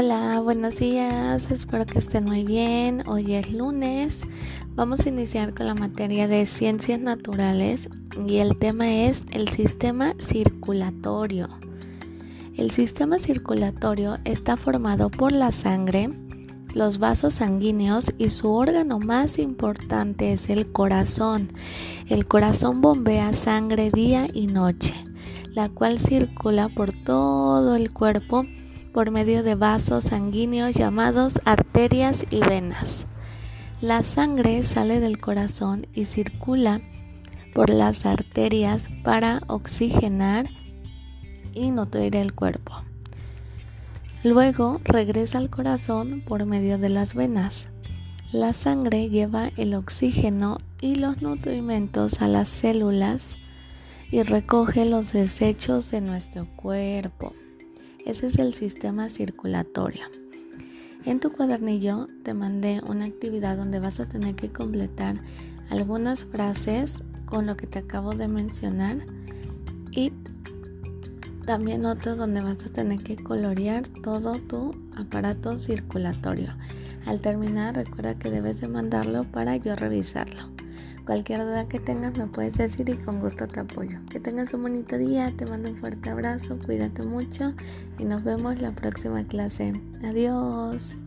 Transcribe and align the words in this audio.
Hola, 0.00 0.38
buenos 0.38 0.76
días, 0.76 1.50
espero 1.50 1.84
que 1.84 1.98
estén 1.98 2.22
muy 2.24 2.44
bien. 2.44 3.02
Hoy 3.08 3.34
es 3.34 3.52
lunes, 3.52 4.20
vamos 4.76 5.04
a 5.04 5.08
iniciar 5.08 5.54
con 5.54 5.66
la 5.66 5.74
materia 5.74 6.28
de 6.28 6.46
ciencias 6.46 7.00
naturales 7.00 7.88
y 8.24 8.36
el 8.36 8.56
tema 8.56 8.88
es 8.88 9.24
el 9.32 9.48
sistema 9.48 10.14
circulatorio. 10.20 11.48
El 12.56 12.70
sistema 12.70 13.18
circulatorio 13.18 14.18
está 14.24 14.56
formado 14.56 15.10
por 15.10 15.32
la 15.32 15.50
sangre, 15.50 16.10
los 16.74 16.98
vasos 16.98 17.34
sanguíneos 17.34 18.14
y 18.18 18.30
su 18.30 18.52
órgano 18.52 19.00
más 19.00 19.36
importante 19.36 20.32
es 20.32 20.48
el 20.48 20.70
corazón. 20.70 21.48
El 22.06 22.24
corazón 22.28 22.82
bombea 22.82 23.32
sangre 23.32 23.90
día 23.90 24.28
y 24.32 24.46
noche, 24.46 24.94
la 25.54 25.68
cual 25.68 25.98
circula 25.98 26.68
por 26.68 26.92
todo 26.92 27.74
el 27.74 27.92
cuerpo 27.92 28.44
por 28.92 29.10
medio 29.10 29.42
de 29.42 29.54
vasos 29.54 30.06
sanguíneos 30.06 30.74
llamados 30.74 31.40
arterias 31.44 32.24
y 32.30 32.40
venas. 32.40 33.06
La 33.80 34.02
sangre 34.02 34.62
sale 34.64 35.00
del 35.00 35.18
corazón 35.18 35.86
y 35.94 36.04
circula 36.06 36.80
por 37.54 37.70
las 37.70 38.06
arterias 38.06 38.88
para 39.04 39.42
oxigenar 39.46 40.48
y 41.54 41.70
nutrir 41.70 42.16
el 42.16 42.34
cuerpo. 42.34 42.74
Luego 44.24 44.80
regresa 44.84 45.38
al 45.38 45.48
corazón 45.48 46.22
por 46.26 46.44
medio 46.44 46.76
de 46.78 46.88
las 46.88 47.14
venas. 47.14 47.68
La 48.32 48.52
sangre 48.52 49.08
lleva 49.08 49.50
el 49.56 49.74
oxígeno 49.74 50.58
y 50.80 50.96
los 50.96 51.22
nutrimentos 51.22 52.20
a 52.20 52.28
las 52.28 52.48
células 52.48 53.36
y 54.10 54.22
recoge 54.22 54.84
los 54.84 55.12
desechos 55.12 55.90
de 55.90 56.00
nuestro 56.00 56.46
cuerpo. 56.56 57.32
Ese 58.08 58.28
es 58.28 58.38
el 58.38 58.54
sistema 58.54 59.10
circulatorio. 59.10 60.04
En 61.04 61.20
tu 61.20 61.30
cuadernillo 61.30 62.06
te 62.22 62.32
mandé 62.32 62.80
una 62.88 63.04
actividad 63.04 63.58
donde 63.58 63.80
vas 63.80 64.00
a 64.00 64.08
tener 64.08 64.34
que 64.34 64.50
completar 64.50 65.16
algunas 65.68 66.24
frases 66.24 67.02
con 67.26 67.46
lo 67.46 67.58
que 67.58 67.66
te 67.66 67.80
acabo 67.80 68.14
de 68.14 68.26
mencionar 68.26 69.04
y 69.90 70.10
también 71.44 71.84
otro 71.84 72.16
donde 72.16 72.40
vas 72.40 72.64
a 72.64 72.70
tener 72.70 73.02
que 73.04 73.16
colorear 73.16 73.86
todo 74.02 74.38
tu 74.38 74.74
aparato 74.96 75.58
circulatorio. 75.58 76.56
Al 77.04 77.20
terminar 77.20 77.74
recuerda 77.74 78.18
que 78.18 78.30
debes 78.30 78.62
de 78.62 78.68
mandarlo 78.68 79.24
para 79.24 79.54
yo 79.58 79.76
revisarlo. 79.76 80.57
Cualquier 81.08 81.40
duda 81.40 81.66
que 81.66 81.80
tengas 81.80 82.18
me 82.18 82.26
puedes 82.26 82.58
decir 82.58 82.86
y 82.90 82.98
con 82.98 83.18
gusto 83.18 83.48
te 83.48 83.60
apoyo. 83.60 83.98
Que 84.10 84.20
tengas 84.20 84.52
un 84.52 84.60
bonito 84.60 84.98
día, 84.98 85.32
te 85.34 85.46
mando 85.46 85.70
un 85.70 85.78
fuerte 85.78 86.10
abrazo, 86.10 86.58
cuídate 86.66 87.02
mucho 87.02 87.54
y 87.98 88.04
nos 88.04 88.24
vemos 88.24 88.60
la 88.60 88.72
próxima 88.72 89.24
clase. 89.26 89.72
Adiós. 90.04 90.98